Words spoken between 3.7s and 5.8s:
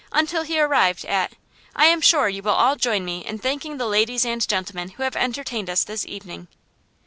the ladies and gentlemen who have entertained